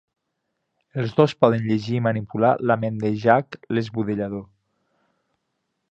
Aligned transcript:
Els 1.01 1.11
dos 1.19 1.35
poden 1.43 1.67
llegir 1.67 1.99
i 1.99 2.03
manipular 2.07 2.55
la 2.71 2.79
ment 2.85 2.99
de 3.05 3.13
Jack 3.27 3.61
l'esbudellador. 3.77 4.47